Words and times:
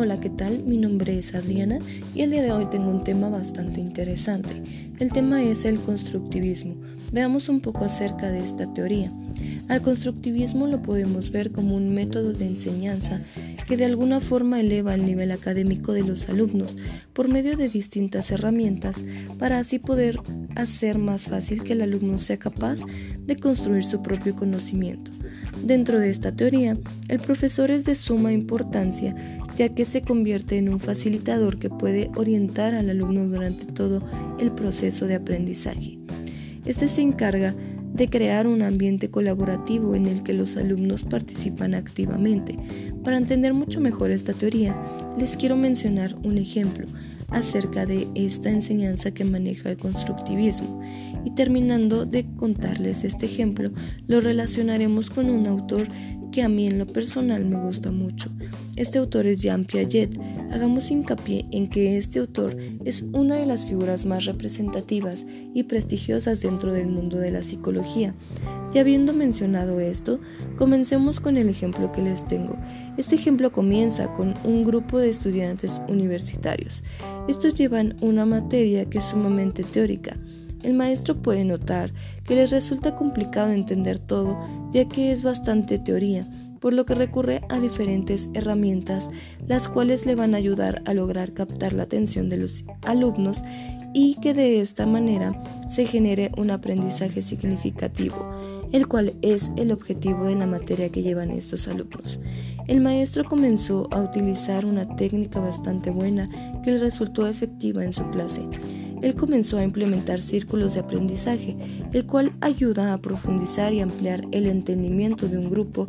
Hola, 0.00 0.20
¿qué 0.20 0.30
tal? 0.30 0.62
Mi 0.62 0.76
nombre 0.76 1.18
es 1.18 1.34
Adriana 1.34 1.80
y 2.14 2.22
el 2.22 2.30
día 2.30 2.40
de 2.40 2.52
hoy 2.52 2.66
tengo 2.66 2.88
un 2.88 3.02
tema 3.02 3.30
bastante 3.30 3.80
interesante. 3.80 4.62
El 5.00 5.10
tema 5.10 5.42
es 5.42 5.64
el 5.64 5.80
constructivismo. 5.80 6.76
Veamos 7.10 7.48
un 7.48 7.60
poco 7.60 7.84
acerca 7.84 8.30
de 8.30 8.38
esta 8.38 8.72
teoría. 8.72 9.12
Al 9.68 9.82
constructivismo 9.82 10.68
lo 10.68 10.82
podemos 10.82 11.32
ver 11.32 11.50
como 11.50 11.74
un 11.74 11.92
método 11.92 12.32
de 12.32 12.46
enseñanza 12.46 13.22
que 13.68 13.76
de 13.76 13.84
alguna 13.84 14.20
forma 14.20 14.60
eleva 14.60 14.94
el 14.94 15.04
nivel 15.04 15.30
académico 15.30 15.92
de 15.92 16.02
los 16.02 16.30
alumnos 16.30 16.78
por 17.12 17.28
medio 17.28 17.54
de 17.54 17.68
distintas 17.68 18.30
herramientas 18.30 19.04
para 19.38 19.58
así 19.58 19.78
poder 19.78 20.18
hacer 20.56 20.96
más 20.96 21.26
fácil 21.26 21.62
que 21.62 21.74
el 21.74 21.82
alumno 21.82 22.18
sea 22.18 22.38
capaz 22.38 22.80
de 23.26 23.36
construir 23.36 23.84
su 23.84 24.00
propio 24.00 24.34
conocimiento. 24.34 25.10
Dentro 25.62 26.00
de 26.00 26.08
esta 26.08 26.32
teoría, 26.32 26.78
el 27.08 27.20
profesor 27.20 27.70
es 27.70 27.84
de 27.84 27.94
suma 27.94 28.32
importancia 28.32 29.14
ya 29.56 29.68
que 29.68 29.84
se 29.84 30.00
convierte 30.00 30.56
en 30.56 30.70
un 30.70 30.80
facilitador 30.80 31.58
que 31.58 31.68
puede 31.68 32.10
orientar 32.14 32.74
al 32.74 32.88
alumno 32.88 33.26
durante 33.26 33.66
todo 33.66 34.02
el 34.38 34.52
proceso 34.52 35.06
de 35.06 35.16
aprendizaje. 35.16 35.98
Este 36.64 36.88
se 36.88 37.02
encarga 37.02 37.54
de 37.98 38.08
crear 38.08 38.46
un 38.46 38.62
ambiente 38.62 39.10
colaborativo 39.10 39.96
en 39.96 40.06
el 40.06 40.22
que 40.22 40.32
los 40.32 40.56
alumnos 40.56 41.02
participan 41.02 41.74
activamente. 41.74 42.56
Para 43.02 43.18
entender 43.18 43.54
mucho 43.54 43.80
mejor 43.80 44.12
esta 44.12 44.32
teoría, 44.32 44.80
les 45.18 45.36
quiero 45.36 45.56
mencionar 45.56 46.16
un 46.22 46.38
ejemplo 46.38 46.86
acerca 47.28 47.86
de 47.86 48.06
esta 48.14 48.50
enseñanza 48.50 49.10
que 49.10 49.24
maneja 49.24 49.70
el 49.70 49.76
constructivismo. 49.76 50.80
Y 51.24 51.32
terminando 51.32 52.06
de 52.06 52.24
contarles 52.36 53.02
este 53.02 53.26
ejemplo, 53.26 53.72
lo 54.06 54.20
relacionaremos 54.20 55.10
con 55.10 55.28
un 55.28 55.48
autor 55.48 55.88
que 56.30 56.42
a 56.42 56.48
mí 56.48 56.68
en 56.68 56.78
lo 56.78 56.86
personal 56.86 57.44
me 57.44 57.60
gusta 57.60 57.90
mucho. 57.90 58.30
Este 58.76 58.98
autor 58.98 59.26
es 59.26 59.42
Jean 59.42 59.64
Piaget. 59.64 60.16
Hagamos 60.52 60.90
hincapié 60.90 61.46
en 61.50 61.68
que 61.68 61.98
este 61.98 62.18
autor 62.18 62.56
es 62.84 63.02
una 63.12 63.36
de 63.36 63.46
las 63.46 63.66
figuras 63.66 64.06
más 64.06 64.24
representativas 64.24 65.26
y 65.54 65.64
prestigiosas 65.64 66.40
dentro 66.40 66.72
del 66.72 66.86
mundo 66.86 67.18
de 67.18 67.30
la 67.30 67.42
psicología. 67.42 68.14
Y 68.72 68.78
habiendo 68.78 69.12
mencionado 69.12 69.80
esto, 69.80 70.20
comencemos 70.56 71.20
con 71.20 71.36
el 71.36 71.48
ejemplo 71.48 71.92
que 71.92 72.02
les 72.02 72.26
tengo. 72.26 72.56
Este 72.96 73.14
ejemplo 73.14 73.52
comienza 73.52 74.12
con 74.14 74.34
un 74.44 74.64
grupo 74.64 74.98
de 74.98 75.10
estudiantes 75.10 75.82
universitarios. 75.88 76.84
Estos 77.28 77.54
llevan 77.54 77.96
una 78.00 78.26
materia 78.26 78.88
que 78.88 78.98
es 78.98 79.04
sumamente 79.04 79.64
teórica 79.64 80.16
el 80.62 80.74
maestro 80.74 81.22
puede 81.22 81.44
notar 81.44 81.92
que 82.24 82.34
les 82.34 82.50
resulta 82.50 82.96
complicado 82.96 83.52
entender 83.52 83.98
todo, 83.98 84.38
ya 84.72 84.88
que 84.88 85.12
es 85.12 85.22
bastante 85.22 85.78
teoría, 85.78 86.26
por 86.60 86.72
lo 86.72 86.86
que 86.86 86.94
recurre 86.94 87.42
a 87.48 87.58
diferentes 87.58 88.28
herramientas, 88.34 89.08
las 89.46 89.68
cuales 89.68 90.06
le 90.06 90.14
van 90.14 90.34
a 90.34 90.38
ayudar 90.38 90.82
a 90.86 90.94
lograr 90.94 91.32
captar 91.32 91.72
la 91.72 91.84
atención 91.84 92.28
de 92.28 92.36
los 92.36 92.64
alumnos 92.86 93.42
y 93.94 94.16
que 94.20 94.34
de 94.34 94.60
esta 94.60 94.86
manera 94.86 95.42
se 95.68 95.86
genere 95.86 96.30
un 96.36 96.50
aprendizaje 96.50 97.22
significativo, 97.22 98.30
el 98.72 98.86
cual 98.86 99.14
es 99.22 99.50
el 99.56 99.72
objetivo 99.72 100.24
de 100.24 100.34
la 100.34 100.46
materia 100.46 100.90
que 100.90 101.02
llevan 101.02 101.30
estos 101.30 101.68
alumnos. 101.68 102.20
El 102.66 102.80
maestro 102.80 103.24
comenzó 103.24 103.88
a 103.90 104.02
utilizar 104.02 104.66
una 104.66 104.94
técnica 104.96 105.40
bastante 105.40 105.90
buena 105.90 106.28
que 106.62 106.72
le 106.72 106.78
resultó 106.78 107.26
efectiva 107.26 107.82
en 107.84 107.92
su 107.92 108.08
clase 108.10 108.46
él 109.02 109.14
comenzó 109.14 109.58
a 109.58 109.62
implementar 109.62 110.20
círculos 110.20 110.74
de 110.74 110.80
aprendizaje, 110.80 111.56
el 111.92 112.06
cual 112.06 112.32
ayuda 112.40 112.92
a 112.92 112.98
profundizar 112.98 113.72
y 113.72 113.80
ampliar 113.80 114.26
el 114.32 114.46
entendimiento 114.46 115.28
de 115.28 115.38
un 115.38 115.50
grupo 115.50 115.86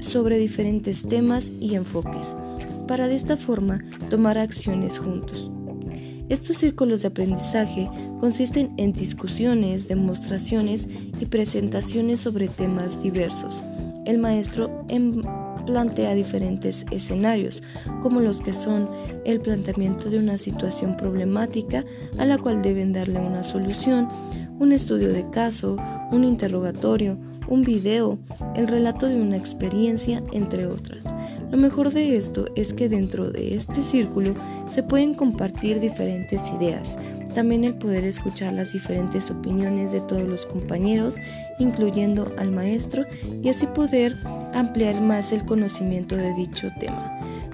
sobre 0.00 0.38
diferentes 0.38 1.06
temas 1.06 1.52
y 1.60 1.74
enfoques, 1.74 2.34
para 2.88 3.08
de 3.08 3.14
esta 3.14 3.36
forma 3.36 3.78
tomar 4.08 4.38
acciones 4.38 4.98
juntos. 4.98 5.50
Estos 6.28 6.58
círculos 6.58 7.02
de 7.02 7.08
aprendizaje 7.08 7.90
consisten 8.20 8.72
en 8.76 8.92
discusiones, 8.92 9.88
demostraciones 9.88 10.88
y 11.20 11.26
presentaciones 11.26 12.20
sobre 12.20 12.48
temas 12.48 13.02
diversos. 13.02 13.64
El 14.06 14.18
maestro 14.18 14.84
en 14.88 15.22
plantea 15.66 16.14
diferentes 16.14 16.86
escenarios, 16.90 17.62
como 18.02 18.20
los 18.20 18.42
que 18.42 18.52
son 18.52 18.88
el 19.24 19.40
planteamiento 19.40 20.10
de 20.10 20.18
una 20.18 20.38
situación 20.38 20.96
problemática 20.96 21.84
a 22.18 22.24
la 22.24 22.38
cual 22.38 22.62
deben 22.62 22.92
darle 22.92 23.18
una 23.18 23.44
solución, 23.44 24.08
un 24.58 24.72
estudio 24.72 25.12
de 25.12 25.28
caso, 25.30 25.76
un 26.10 26.24
interrogatorio, 26.24 27.18
un 27.50 27.62
video, 27.62 28.18
el 28.54 28.66
relato 28.66 29.06
de 29.06 29.16
una 29.16 29.36
experiencia, 29.36 30.22
entre 30.32 30.66
otras. 30.66 31.14
Lo 31.50 31.58
mejor 31.58 31.92
de 31.92 32.16
esto 32.16 32.46
es 32.54 32.72
que 32.72 32.88
dentro 32.88 33.30
de 33.30 33.56
este 33.56 33.82
círculo 33.82 34.34
se 34.70 34.82
pueden 34.82 35.14
compartir 35.14 35.80
diferentes 35.80 36.50
ideas, 36.50 36.96
también 37.34 37.64
el 37.64 37.74
poder 37.74 38.04
escuchar 38.04 38.52
las 38.52 38.72
diferentes 38.72 39.30
opiniones 39.30 39.92
de 39.92 40.00
todos 40.00 40.26
los 40.26 40.46
compañeros, 40.46 41.16
incluyendo 41.58 42.32
al 42.38 42.50
maestro, 42.50 43.04
y 43.42 43.48
así 43.48 43.66
poder 43.66 44.16
ampliar 44.54 45.00
más 45.00 45.32
el 45.32 45.44
conocimiento 45.44 46.16
de 46.16 46.34
dicho 46.34 46.70
tema. 46.78 47.10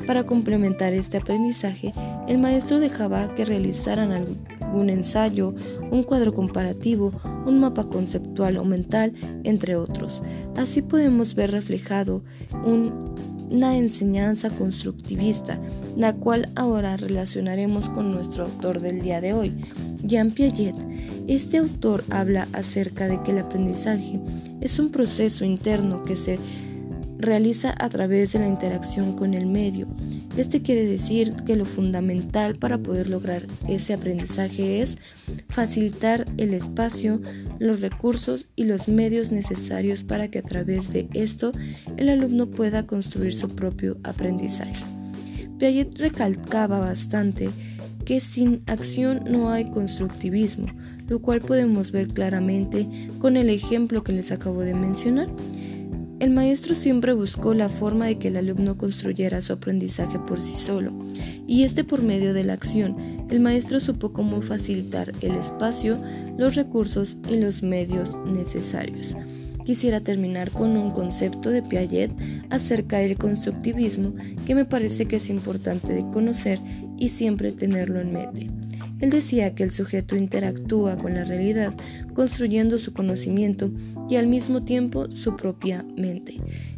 Para 0.07 0.25
complementar 0.25 0.93
este 0.93 1.19
aprendizaje, 1.19 1.93
el 2.29 2.39
maestro 2.39 2.79
dejaba 2.79 3.35
que 3.35 3.45
realizaran 3.45 4.13
algún 4.13 4.39
ensayo, 4.83 5.55
un 5.91 6.03
cuadro 6.03 6.35
comparativo, 6.35 7.13
un 7.47 7.61
mapa 7.61 7.89
conceptual 7.89 8.57
o 8.59 8.65
mental, 8.65 9.13
entre 9.45 9.77
otros. 9.77 10.23
Así 10.57 10.83
podemos 10.83 11.35
ver 11.35 11.51
reflejado 11.51 12.23
una 12.65 13.77
enseñanza 13.77 14.51
constructivista, 14.51 15.61
la 15.97 16.15
cual 16.15 16.51
ahora 16.57 16.97
relacionaremos 16.97 17.89
con 17.89 18.11
nuestro 18.11 18.45
autor 18.45 18.81
del 18.81 19.03
día 19.03 19.21
de 19.21 19.33
hoy, 19.33 19.55
Jean 20.03 20.31
Piaget. 20.31 20.77
Este 21.27 21.59
autor 21.59 22.05
habla 22.11 22.49
acerca 22.53 23.09
de 23.09 23.23
que 23.23 23.33
el 23.33 23.39
aprendizaje 23.39 24.21
es 24.61 24.79
un 24.79 24.91
proceso 24.91 25.45
interno 25.45 26.03
que 26.05 26.17
se 26.17 26.39
realiza 27.19 27.75
a 27.79 27.89
través 27.89 28.33
de 28.33 28.41
la 28.41 28.49
interacción 28.49 29.17
con 29.17 29.35
el 29.35 29.47
medio. 29.47 29.86
Este 30.37 30.61
quiere 30.61 30.85
decir 30.85 31.35
que 31.47 31.57
lo 31.57 31.65
fundamental 31.65 32.57
para 32.57 32.77
poder 32.79 33.09
lograr 33.09 33.47
ese 33.69 33.95
aprendizaje 33.95 34.83
es 34.83 34.99
facilitar 35.49 36.27
el 36.37 36.53
espacio, 36.53 37.23
los 37.59 37.81
recursos 37.81 38.51
y 38.55 38.65
los 38.65 38.87
medios 38.89 39.33
necesarios 39.33 40.03
para 40.03 40.29
que 40.29 40.41
a 40.41 40.43
través 40.43 40.93
de 40.93 41.09
esto 41.15 41.53
el 41.97 42.11
alumno 42.11 42.51
pueda 42.51 42.87
construir 42.87 43.35
su 43.35 43.49
propio 43.49 43.97
aprendizaje. 44.05 44.85
Piaget 45.59 45.97
recalcaba 45.99 46.81
bastante 46.81 47.49
que 48.05 48.21
sin 48.21 48.63
acción 48.67 49.25
no 49.27 49.49
hay 49.51 49.71
constructivismo, 49.71 50.67
lo 51.09 51.21
cual 51.23 51.41
podemos 51.41 51.93
ver 51.93 52.09
claramente 52.09 52.87
con 53.21 53.39
el 53.39 53.49
ejemplo 53.49 54.05
que 54.05 54.13
les 54.13 54.31
acabo 54.33 54.61
de 54.61 54.75
mencionar. 54.75 55.29
El 56.19 56.31
maestro 56.31 56.75
siempre 56.75 57.13
buscó 57.13 57.53
la 57.53 57.69
forma 57.69 58.07
de 58.07 58.19
que 58.19 58.29
el 58.29 58.39
alumno 58.39 58.79
construyera 58.79 59.43
su 59.43 59.53
aprendizaje 59.53 60.19
por 60.19 60.41
sí 60.41 60.57
solo, 60.57 60.95
y 61.47 61.65
este 61.65 61.85
por 61.85 62.03
medio 62.03 62.33
de 62.33 62.43
la 62.43 62.55
acción. 62.55 63.27
El 63.29 63.41
maestro 63.41 63.81
supo 63.81 64.15
cómo 64.15 64.41
facilitar 64.41 65.13
el 65.21 65.33
espacio, 65.33 65.99
los 66.39 66.55
recursos 66.55 67.19
y 67.31 67.37
los 67.37 67.63
medios 67.63 68.19
necesarios. 68.25 69.15
Quisiera 69.67 70.01
terminar 70.01 70.53
con 70.53 70.77
un 70.79 70.91
concepto 70.91 71.51
de 71.51 71.63
Piaget 71.63 72.13
acerca 72.49 72.99
del 72.99 73.19
constructivismo 73.19 74.15
que 74.47 74.55
me 74.55 74.65
parece 74.65 75.07
que 75.07 75.17
es 75.17 75.29
importante 75.29 75.93
de 75.93 76.09
conocer 76.13 76.59
y 76.97 77.11
siempre 77.11 77.53
tenerlo 77.53 78.01
en 78.01 78.13
mente. 78.13 78.51
Él 79.01 79.11
decía 79.11 79.55
que 79.55 79.65
el 79.65 79.71
sujeto 79.71 80.17
interactúa 80.17 80.97
con 80.97 81.15
la 81.15 81.25
realidad 81.25 81.75
construyendo 82.15 82.79
su 82.79 82.95
conocimiento 82.95 83.71
y 84.09 84.17
al 84.17 84.27
mismo 84.27 84.63
tiempo 84.63 85.11
su 85.11 85.37
propia 85.37 85.85
mente. 85.97 86.37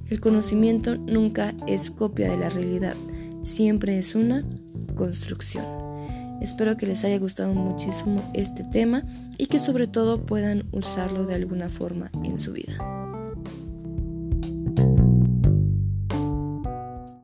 El 0.08 0.20
conocimiento 0.20 0.96
nunca 0.96 1.54
es 1.66 1.90
copia 1.90 2.30
de 2.30 2.36
la 2.36 2.48
realidad, 2.48 2.94
siempre 3.42 3.98
es 3.98 4.14
una 4.14 4.44
construcción. 4.94 5.64
Espero 6.40 6.76
que 6.76 6.86
les 6.86 7.04
haya 7.04 7.18
gustado 7.18 7.52
muchísimo 7.52 8.22
este 8.32 8.62
tema 8.64 9.02
y 9.38 9.46
que 9.46 9.58
sobre 9.58 9.86
todo 9.86 10.24
puedan 10.24 10.68
usarlo 10.72 11.26
de 11.26 11.34
alguna 11.34 11.68
forma 11.68 12.10
en 12.24 12.38
su 12.38 12.52
vida. 12.52 13.07